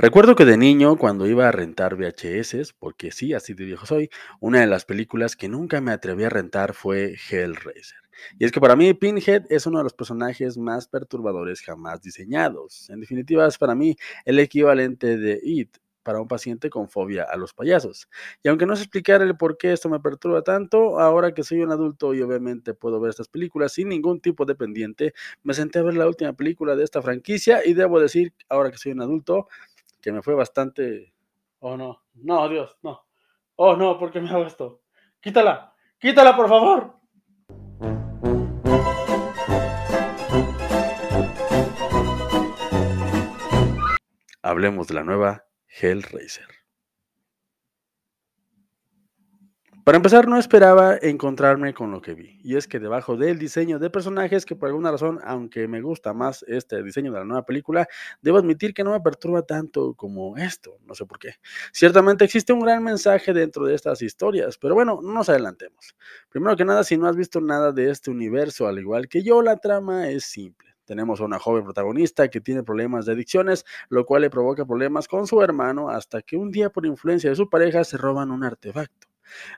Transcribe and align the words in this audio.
Recuerdo 0.00 0.36
que 0.36 0.44
de 0.44 0.56
niño, 0.56 0.96
cuando 0.96 1.26
iba 1.26 1.48
a 1.48 1.50
rentar 1.50 1.96
VHS, 1.96 2.72
porque 2.78 3.10
sí, 3.10 3.34
así 3.34 3.52
de 3.54 3.64
viejo 3.64 3.84
soy, 3.84 4.10
una 4.38 4.60
de 4.60 4.68
las 4.68 4.84
películas 4.84 5.34
que 5.34 5.48
nunca 5.48 5.80
me 5.80 5.90
atreví 5.90 6.22
a 6.22 6.28
rentar 6.28 6.72
fue 6.72 7.16
Hellraiser. 7.28 7.98
Y 8.38 8.44
es 8.44 8.52
que 8.52 8.60
para 8.60 8.76
mí 8.76 8.94
Pinhead 8.94 9.46
es 9.48 9.66
uno 9.66 9.78
de 9.78 9.82
los 9.84 9.94
personajes 9.94 10.56
más 10.56 10.86
perturbadores 10.86 11.62
jamás 11.62 12.00
diseñados. 12.00 12.88
En 12.90 13.00
definitiva, 13.00 13.44
es 13.48 13.58
para 13.58 13.74
mí 13.74 13.96
el 14.24 14.38
equivalente 14.38 15.16
de 15.16 15.40
It 15.42 15.78
para 16.04 16.20
un 16.20 16.28
paciente 16.28 16.70
con 16.70 16.88
fobia 16.88 17.24
a 17.24 17.36
los 17.36 17.52
payasos. 17.52 18.08
Y 18.44 18.48
aunque 18.48 18.66
no 18.66 18.76
sé 18.76 18.84
explicar 18.84 19.20
el 19.20 19.36
por 19.36 19.58
qué 19.58 19.72
esto 19.72 19.88
me 19.88 19.98
perturba 19.98 20.42
tanto, 20.42 21.00
ahora 21.00 21.34
que 21.34 21.42
soy 21.42 21.60
un 21.60 21.72
adulto 21.72 22.14
y 22.14 22.22
obviamente 22.22 22.72
puedo 22.72 23.00
ver 23.00 23.10
estas 23.10 23.28
películas 23.28 23.72
sin 23.72 23.88
ningún 23.88 24.20
tipo 24.20 24.44
de 24.44 24.54
pendiente, 24.54 25.12
me 25.42 25.54
senté 25.54 25.80
a 25.80 25.82
ver 25.82 25.94
la 25.94 26.06
última 26.06 26.34
película 26.34 26.76
de 26.76 26.84
esta 26.84 27.02
franquicia 27.02 27.66
y 27.66 27.74
debo 27.74 27.98
decir, 28.00 28.32
ahora 28.48 28.70
que 28.70 28.78
soy 28.78 28.92
un 28.92 29.02
adulto, 29.02 29.48
que 30.08 30.12
me 30.12 30.22
fue 30.22 30.34
bastante... 30.34 31.14
Oh, 31.58 31.76
no. 31.76 32.02
No, 32.14 32.48
Dios, 32.48 32.78
no. 32.82 33.04
Oh, 33.56 33.76
no, 33.76 33.98
¿por 33.98 34.10
qué 34.10 34.22
me 34.22 34.30
hago 34.30 34.46
esto? 34.46 34.80
Quítala. 35.20 35.74
Quítala, 35.98 36.34
por 36.34 36.48
favor. 36.48 36.98
Hablemos 44.40 44.88
de 44.88 44.94
la 44.94 45.04
nueva 45.04 45.44
Hellraiser. 45.78 46.48
Para 49.88 49.96
empezar, 49.96 50.28
no 50.28 50.36
esperaba 50.36 50.98
encontrarme 51.00 51.72
con 51.72 51.90
lo 51.90 52.02
que 52.02 52.12
vi, 52.12 52.38
y 52.44 52.56
es 52.56 52.68
que 52.68 52.78
debajo 52.78 53.16
del 53.16 53.38
diseño 53.38 53.78
de 53.78 53.88
personajes, 53.88 54.44
que 54.44 54.54
por 54.54 54.68
alguna 54.68 54.90
razón, 54.90 55.18
aunque 55.24 55.66
me 55.66 55.80
gusta 55.80 56.12
más 56.12 56.44
este 56.46 56.82
diseño 56.82 57.10
de 57.10 57.20
la 57.20 57.24
nueva 57.24 57.46
película, 57.46 57.88
debo 58.20 58.36
admitir 58.36 58.74
que 58.74 58.84
no 58.84 58.90
me 58.90 59.00
perturba 59.00 59.40
tanto 59.46 59.94
como 59.94 60.36
esto, 60.36 60.76
no 60.84 60.94
sé 60.94 61.06
por 61.06 61.18
qué. 61.18 61.36
Ciertamente 61.72 62.26
existe 62.26 62.52
un 62.52 62.60
gran 62.60 62.84
mensaje 62.84 63.32
dentro 63.32 63.64
de 63.64 63.74
estas 63.74 64.02
historias, 64.02 64.58
pero 64.58 64.74
bueno, 64.74 65.00
no 65.02 65.10
nos 65.10 65.30
adelantemos. 65.30 65.96
Primero 66.28 66.54
que 66.54 66.66
nada, 66.66 66.84
si 66.84 66.98
no 66.98 67.06
has 67.06 67.16
visto 67.16 67.40
nada 67.40 67.72
de 67.72 67.90
este 67.90 68.10
universo, 68.10 68.68
al 68.68 68.78
igual 68.78 69.08
que 69.08 69.22
yo, 69.22 69.40
la 69.40 69.56
trama 69.56 70.10
es 70.10 70.24
simple. 70.24 70.68
Tenemos 70.84 71.22
a 71.22 71.24
una 71.24 71.38
joven 71.38 71.64
protagonista 71.64 72.28
que 72.28 72.42
tiene 72.42 72.62
problemas 72.62 73.06
de 73.06 73.12
adicciones, 73.12 73.64
lo 73.88 74.04
cual 74.04 74.20
le 74.20 74.28
provoca 74.28 74.66
problemas 74.66 75.08
con 75.08 75.26
su 75.26 75.40
hermano 75.40 75.88
hasta 75.88 76.20
que 76.20 76.36
un 76.36 76.50
día 76.50 76.68
por 76.68 76.84
influencia 76.84 77.30
de 77.30 77.36
su 77.36 77.48
pareja 77.48 77.84
se 77.84 77.96
roban 77.96 78.30
un 78.30 78.44
artefacto. 78.44 79.08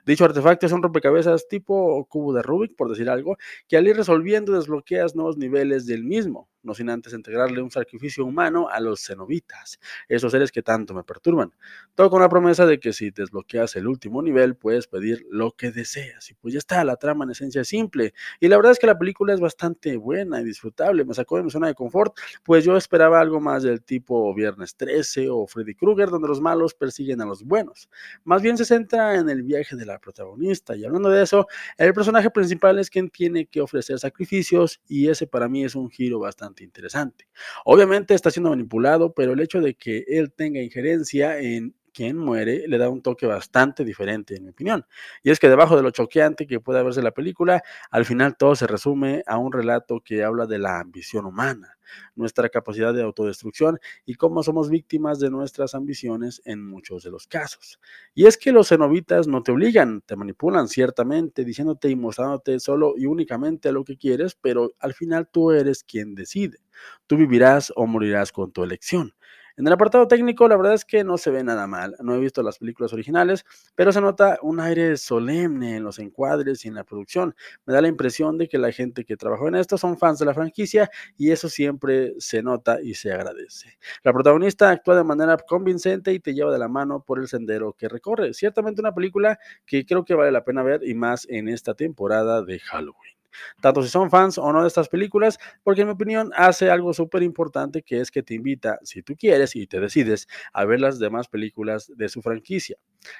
Dicho 0.05 0.25
artefacto 0.25 0.65
es 0.65 0.71
un 0.71 0.83
rompecabezas 0.83 1.47
tipo 1.47 2.05
cubo 2.09 2.33
de 2.33 2.41
Rubik, 2.41 2.75
por 2.75 2.89
decir 2.89 3.09
algo, 3.09 3.37
que 3.67 3.77
al 3.77 3.87
ir 3.87 3.95
resolviendo 3.95 4.53
desbloqueas 4.53 5.15
nuevos 5.15 5.37
niveles 5.37 5.85
del 5.85 6.03
mismo 6.03 6.50
no 6.63 6.73
sin 6.73 6.89
antes 6.89 7.13
integrarle 7.13 7.61
un 7.61 7.71
sacrificio 7.71 8.25
humano 8.25 8.69
a 8.69 8.79
los 8.79 9.05
cenobitas, 9.05 9.79
esos 10.07 10.31
seres 10.31 10.51
que 10.51 10.61
tanto 10.61 10.93
me 10.93 11.03
perturban. 11.03 11.53
Todo 11.95 12.09
con 12.09 12.21
la 12.21 12.29
promesa 12.29 12.65
de 12.65 12.79
que 12.79 12.93
si 12.93 13.11
desbloqueas 13.11 13.75
el 13.75 13.87
último 13.87 14.21
nivel, 14.21 14.55
puedes 14.55 14.87
pedir 14.87 15.25
lo 15.29 15.51
que 15.51 15.71
deseas. 15.71 16.29
Y 16.29 16.33
pues 16.35 16.53
ya 16.53 16.59
está, 16.59 16.83
la 16.83 16.95
trama 16.95 17.25
en 17.25 17.31
esencia 17.31 17.61
es 17.61 17.67
simple. 17.67 18.13
Y 18.39 18.47
la 18.47 18.57
verdad 18.57 18.71
es 18.71 18.79
que 18.79 18.87
la 18.87 18.97
película 18.97 19.33
es 19.33 19.39
bastante 19.39 19.97
buena 19.97 20.41
y 20.41 20.43
disfrutable. 20.43 21.05
Me 21.05 21.13
sacó 21.13 21.37
de 21.37 21.43
mi 21.43 21.51
zona 21.51 21.67
de 21.67 21.75
confort, 21.75 22.15
pues 22.43 22.63
yo 22.63 22.77
esperaba 22.77 23.19
algo 23.19 23.39
más 23.39 23.63
del 23.63 23.83
tipo 23.83 24.33
Viernes 24.33 24.75
13 24.75 25.29
o 25.29 25.47
Freddy 25.47 25.75
Krueger, 25.75 26.09
donde 26.09 26.27
los 26.27 26.41
malos 26.41 26.73
persiguen 26.73 27.21
a 27.21 27.25
los 27.25 27.43
buenos. 27.43 27.89
Más 28.23 28.41
bien 28.41 28.57
se 28.57 28.65
centra 28.65 29.15
en 29.15 29.29
el 29.29 29.43
viaje 29.43 29.75
de 29.75 29.85
la 29.85 29.99
protagonista. 29.99 30.75
Y 30.75 30.85
hablando 30.85 31.09
de 31.09 31.23
eso, 31.23 31.47
el 31.77 31.93
personaje 31.93 32.29
principal 32.29 32.79
es 32.79 32.89
quien 32.89 33.09
tiene 33.09 33.45
que 33.45 33.61
ofrecer 33.61 33.99
sacrificios 33.99 34.81
y 34.87 35.09
ese 35.09 35.27
para 35.27 35.47
mí 35.47 35.63
es 35.63 35.75
un 35.75 35.89
giro 35.89 36.19
bastante 36.19 36.50
interesante. 36.59 37.27
Obviamente 37.65 38.13
está 38.13 38.31
siendo 38.31 38.49
manipulado, 38.49 39.13
pero 39.13 39.33
el 39.33 39.39
hecho 39.39 39.61
de 39.61 39.75
que 39.75 40.03
él 40.07 40.31
tenga 40.33 40.61
injerencia 40.61 41.39
en 41.39 41.75
quien 41.93 42.17
muere 42.17 42.67
le 42.67 42.77
da 42.77 42.89
un 42.89 43.01
toque 43.01 43.25
bastante 43.25 43.83
diferente, 43.83 44.35
en 44.35 44.43
mi 44.45 44.49
opinión. 44.51 44.85
Y 45.23 45.31
es 45.31 45.39
que 45.39 45.49
debajo 45.49 45.75
de 45.75 45.83
lo 45.83 45.91
choqueante 45.91 46.47
que 46.47 46.59
puede 46.59 46.83
verse 46.83 47.01
la 47.01 47.11
película, 47.11 47.61
al 47.89 48.05
final 48.05 48.35
todo 48.37 48.55
se 48.55 48.67
resume 48.67 49.23
a 49.27 49.37
un 49.37 49.51
relato 49.51 50.01
que 50.01 50.23
habla 50.23 50.45
de 50.45 50.59
la 50.59 50.79
ambición 50.79 51.25
humana, 51.25 51.77
nuestra 52.15 52.49
capacidad 52.49 52.93
de 52.93 53.03
autodestrucción 53.03 53.79
y 54.05 54.15
cómo 54.15 54.43
somos 54.43 54.69
víctimas 54.69 55.19
de 55.19 55.29
nuestras 55.29 55.75
ambiciones 55.75 56.41
en 56.45 56.65
muchos 56.65 57.03
de 57.03 57.11
los 57.11 57.27
casos. 57.27 57.79
Y 58.13 58.25
es 58.25 58.37
que 58.37 58.51
los 58.51 58.69
cenobitas 58.69 59.27
no 59.27 59.43
te 59.43 59.51
obligan, 59.51 60.01
te 60.01 60.15
manipulan 60.15 60.67
ciertamente, 60.67 61.43
diciéndote 61.45 61.89
y 61.89 61.95
mostrándote 61.95 62.59
solo 62.59 62.93
y 62.97 63.05
únicamente 63.05 63.71
lo 63.71 63.83
que 63.83 63.97
quieres, 63.97 64.35
pero 64.35 64.71
al 64.79 64.93
final 64.93 65.27
tú 65.31 65.51
eres 65.51 65.83
quien 65.83 66.15
decide. 66.15 66.59
Tú 67.07 67.17
vivirás 67.17 67.71
o 67.75 67.85
morirás 67.85 68.31
con 68.31 68.51
tu 68.51 68.63
elección. 68.63 69.13
En 69.61 69.67
el 69.67 69.73
apartado 69.73 70.07
técnico, 70.07 70.47
la 70.47 70.57
verdad 70.57 70.73
es 70.73 70.83
que 70.83 71.03
no 71.03 71.19
se 71.19 71.29
ve 71.29 71.43
nada 71.43 71.67
mal. 71.67 71.95
No 71.99 72.15
he 72.15 72.19
visto 72.19 72.41
las 72.41 72.57
películas 72.57 72.93
originales, 72.93 73.45
pero 73.75 73.91
se 73.91 74.01
nota 74.01 74.39
un 74.41 74.59
aire 74.59 74.97
solemne 74.97 75.75
en 75.75 75.83
los 75.83 75.99
encuadres 75.99 76.65
y 76.65 76.69
en 76.69 76.73
la 76.73 76.83
producción. 76.83 77.35
Me 77.67 77.73
da 77.75 77.79
la 77.79 77.87
impresión 77.87 78.39
de 78.39 78.47
que 78.47 78.57
la 78.57 78.71
gente 78.71 79.05
que 79.05 79.17
trabajó 79.17 79.49
en 79.49 79.53
esto 79.53 79.77
son 79.77 79.99
fans 79.99 80.17
de 80.17 80.25
la 80.25 80.33
franquicia 80.33 80.89
y 81.15 81.29
eso 81.29 81.47
siempre 81.47 82.15
se 82.17 82.41
nota 82.41 82.81
y 82.81 82.95
se 82.95 83.13
agradece. 83.13 83.77
La 84.01 84.11
protagonista 84.11 84.71
actúa 84.71 84.95
de 84.95 85.03
manera 85.03 85.37
convincente 85.37 86.11
y 86.11 86.19
te 86.19 86.33
lleva 86.33 86.51
de 86.51 86.57
la 86.57 86.67
mano 86.67 87.03
por 87.03 87.19
el 87.19 87.27
sendero 87.27 87.73
que 87.73 87.87
recorre. 87.87 88.33
Ciertamente 88.33 88.81
una 88.81 88.95
película 88.95 89.37
que 89.67 89.85
creo 89.85 90.03
que 90.03 90.15
vale 90.15 90.31
la 90.31 90.43
pena 90.43 90.63
ver 90.63 90.81
y 90.83 90.95
más 90.95 91.27
en 91.29 91.47
esta 91.47 91.75
temporada 91.75 92.41
de 92.41 92.57
Halloween 92.61 93.20
tanto 93.61 93.83
si 93.83 93.89
son 93.89 94.09
fans 94.09 94.37
o 94.37 94.51
no 94.51 94.61
de 94.61 94.67
estas 94.67 94.89
películas, 94.89 95.39
porque 95.63 95.81
en 95.81 95.87
mi 95.87 95.93
opinión 95.93 96.31
hace 96.35 96.69
algo 96.69 96.93
súper 96.93 97.23
importante 97.23 97.81
que 97.81 97.99
es 97.99 98.11
que 98.11 98.23
te 98.23 98.33
invita, 98.33 98.79
si 98.83 99.01
tú 99.03 99.15
quieres 99.15 99.55
y 99.55 99.67
te 99.67 99.79
decides, 99.79 100.27
a 100.53 100.65
ver 100.65 100.79
las 100.79 100.99
demás 100.99 101.27
películas 101.27 101.91
de 101.95 102.09
su 102.09 102.21
franquicia. 102.21 102.77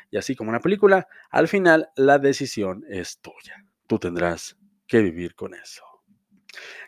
Y 0.09 0.17
así 0.17 0.35
como 0.35 0.49
una 0.49 0.59
película, 0.59 1.07
al 1.29 1.47
final 1.47 1.89
la 1.95 2.19
decisión 2.19 2.83
es 2.87 3.19
tuya. 3.19 3.65
Tú 3.87 3.99
tendrás 3.99 4.57
que 4.87 5.01
vivir 5.01 5.35
con 5.35 5.53
eso. 5.53 5.90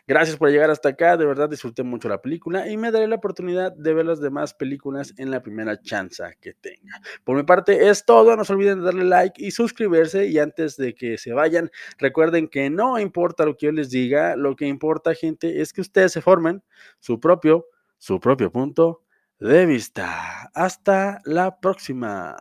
Gracias 0.06 0.36
por 0.36 0.50
llegar 0.50 0.70
hasta 0.70 0.90
acá, 0.90 1.16
de 1.16 1.24
verdad 1.24 1.48
disfruté 1.48 1.82
mucho 1.82 2.08
la 2.08 2.20
película 2.20 2.68
y 2.68 2.76
me 2.76 2.90
daré 2.90 3.08
la 3.08 3.16
oportunidad 3.16 3.72
de 3.72 3.94
ver 3.94 4.04
las 4.04 4.20
demás 4.20 4.54
películas 4.54 5.14
en 5.16 5.30
la 5.30 5.42
primera 5.42 5.80
chance 5.80 6.22
que 6.40 6.52
tenga. 6.54 7.00
Por 7.24 7.36
mi 7.36 7.42
parte 7.42 7.88
es 7.88 8.04
todo, 8.04 8.36
no 8.36 8.44
se 8.44 8.52
olviden 8.52 8.80
de 8.80 8.84
darle 8.84 9.04
like 9.04 9.42
y 9.42 9.50
suscribirse 9.50 10.26
y 10.26 10.38
antes 10.38 10.76
de 10.76 10.94
que 10.94 11.16
se 11.16 11.32
vayan, 11.32 11.70
recuerden 11.98 12.48
que 12.48 12.68
no 12.68 12.98
importa 12.98 13.46
lo 13.46 13.56
que 13.56 13.66
yo 13.66 13.72
les 13.72 13.90
diga, 13.90 14.36
lo 14.36 14.56
que 14.56 14.66
importa 14.66 15.14
gente 15.14 15.60
es 15.60 15.72
que 15.72 15.80
ustedes 15.80 16.12
se 16.12 16.20
formen 16.20 16.62
su 17.00 17.18
propio, 17.18 17.66
su 17.98 18.20
propio 18.20 18.52
punto 18.52 19.02
de 19.38 19.66
vista. 19.66 20.50
Hasta 20.54 21.20
la 21.24 21.58
próxima. 21.60 22.36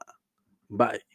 Bye. 0.69 1.12